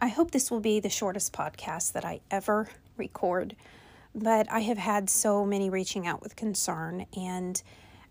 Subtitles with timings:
[0.00, 3.56] I hope this will be the shortest podcast that I ever record,
[4.14, 7.06] but I have had so many reaching out with concern.
[7.16, 7.60] And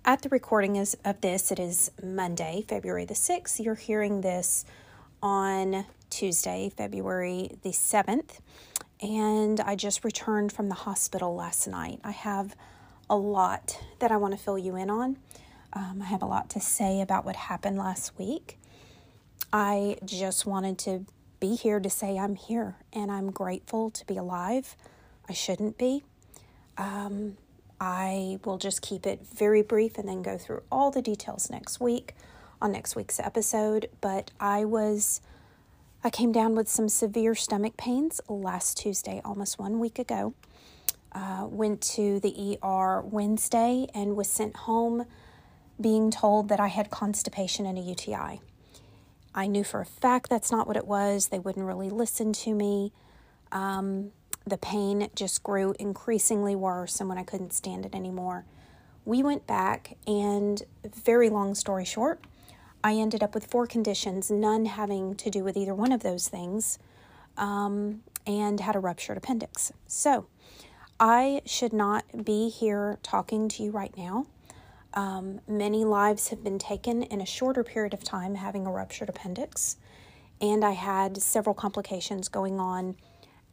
[0.04, 3.63] at the recording of this, it is Monday, February the 6th.
[3.63, 4.65] You're hearing this
[5.23, 8.39] on Tuesday, February the 7th.
[9.01, 12.01] And I just returned from the hospital last night.
[12.04, 12.54] I have
[13.09, 15.17] a lot that I want to fill you in on.
[15.71, 18.59] Um, I have a lot to say about what happened last week.
[19.54, 21.05] I just wanted to
[21.39, 24.75] be here to say I'm here and I'm grateful to be alive.
[25.29, 26.04] I shouldn't be.
[26.78, 27.37] Um,
[27.79, 31.79] I will just keep it very brief and then go through all the details next
[31.79, 32.16] week
[32.61, 33.89] on next week's episode.
[34.02, 35.22] But I was,
[36.03, 40.33] I came down with some severe stomach pains last Tuesday, almost one week ago.
[41.11, 45.06] Uh, went to the ER Wednesday and was sent home
[45.80, 48.42] being told that I had constipation and a UTI.
[49.38, 51.27] I knew for a fact that's not what it was.
[51.27, 52.91] They wouldn't really listen to me.
[53.52, 54.11] Um,
[54.48, 58.45] the pain just grew increasingly worse, and when I couldn't stand it anymore,
[59.06, 62.25] we went back, and very long story short,
[62.84, 66.28] I ended up with four conditions, none having to do with either one of those
[66.28, 66.80] things,
[67.38, 69.72] um, and had a ruptured appendix.
[69.86, 70.25] So,
[71.00, 74.25] I should not be here talking to you right now.
[74.98, 79.09] Um, many lives have been taken in a shorter period of time having a ruptured
[79.09, 79.78] appendix,
[80.42, 82.95] and I had several complications going on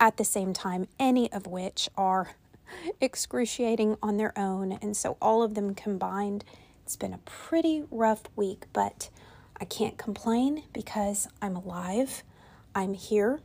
[0.01, 2.31] at the same time, any of which are
[3.03, 4.73] excruciating on their own.
[4.81, 6.47] And so, all of them combined,
[6.83, 9.11] it's been a pretty rough week, but
[9.61, 12.23] I can't complain because I'm alive.
[12.75, 13.41] I'm here.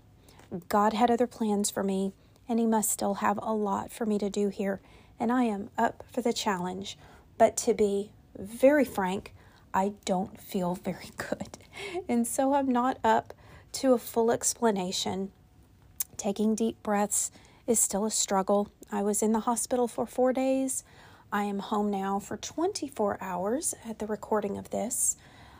[0.70, 2.14] God had other plans for me,
[2.48, 4.80] and He must still have a lot for me to do here.
[5.20, 6.98] And I am up for the challenge.
[7.40, 9.34] But to be very frank,
[9.74, 11.58] I don't feel very good.
[12.08, 13.34] And so I'm not up
[13.72, 15.32] to a full explanation.
[16.18, 17.32] Taking deep breaths
[17.66, 18.72] is still a struggle.
[18.92, 20.84] I was in the hospital for four days.
[21.32, 25.16] I am home now for 24 hours at the recording of this.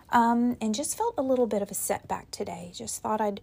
[0.10, 2.72] Um, and just felt a little bit of a setback today.
[2.74, 3.42] Just thought I'd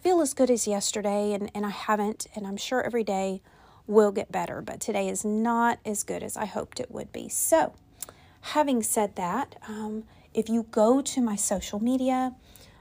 [0.00, 2.26] feel as good as yesterday, and, and I haven't.
[2.34, 3.42] And I'm sure every day
[3.86, 7.28] will get better, but today is not as good as I hoped it would be.
[7.28, 7.74] So,
[8.40, 10.04] having said that, um,
[10.34, 12.34] if you go to my social media,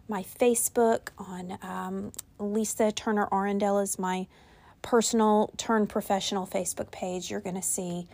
[0.07, 4.27] my Facebook on um, Lisa Turner Arendell is my
[4.81, 7.31] personal turn professional Facebook page.
[7.31, 8.07] You're going to see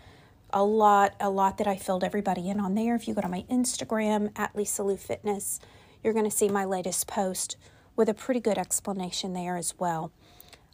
[0.54, 2.96] a lot, a lot that I filled everybody in on there.
[2.96, 5.60] If you go to my Instagram at Lisa Lou Fitness,
[6.04, 7.58] you're going to see my latest post
[7.96, 10.12] with a pretty good explanation there as well.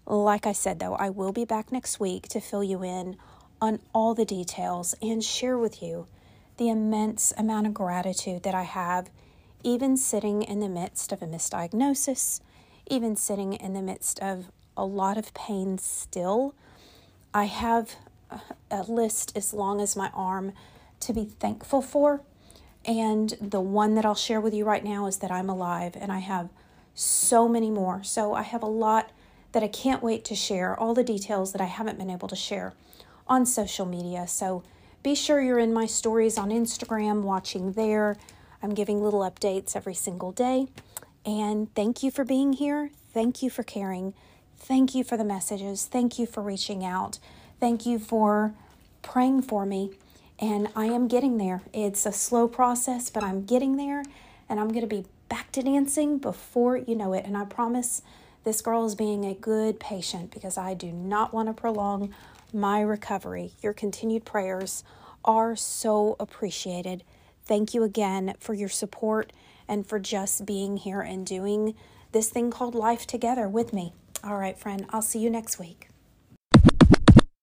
[0.09, 3.17] Like I said, though, I will be back next week to fill you in
[3.61, 6.07] on all the details and share with you
[6.55, 9.09] the immense amount of gratitude that I have,
[9.63, 12.39] even sitting in the midst of a misdiagnosis,
[12.89, 16.55] even sitting in the midst of a lot of pain still.
[17.33, 17.95] I have
[18.71, 20.53] a list as long as my arm
[21.01, 22.21] to be thankful for.
[22.85, 26.13] And the one that I'll share with you right now is that I'm alive and
[26.13, 26.47] I have
[26.95, 28.03] so many more.
[28.03, 29.11] So I have a lot
[29.51, 32.35] that I can't wait to share, all the details that I haven't been able to
[32.35, 32.73] share
[33.27, 34.27] on social media.
[34.27, 34.63] So
[35.03, 38.17] be sure you're in my stories on Instagram, watching there.
[38.61, 40.67] I'm giving little updates every single day.
[41.25, 42.91] And thank you for being here.
[43.13, 44.13] Thank you for caring.
[44.57, 45.85] Thank you for the messages.
[45.85, 47.19] Thank you for reaching out.
[47.59, 48.53] Thank you for
[49.01, 49.91] praying for me.
[50.39, 51.61] And I am getting there.
[51.73, 54.03] It's a slow process, but I'm getting there.
[54.49, 57.25] And I'm going to be back to dancing before you know it.
[57.25, 58.01] And I promise
[58.43, 62.13] this girl is being a good patient because I do not want to prolong
[62.53, 63.51] my recovery.
[63.61, 64.83] Your continued prayers
[65.25, 67.03] are so appreciated.
[67.45, 69.33] Thank you again for your support
[69.67, 71.75] and for just being here and doing
[72.11, 73.93] this thing called life together with me.
[74.23, 75.89] All right, friend, I'll see you next week.